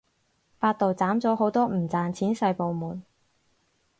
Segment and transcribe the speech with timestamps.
[0.57, 3.03] 百度斬咗好多唔賺錢細部門